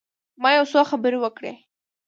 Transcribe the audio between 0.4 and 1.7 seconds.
ما یو څو خبرې وکړې.